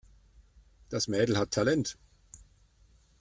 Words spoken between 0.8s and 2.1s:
Das Mädel hat Talent.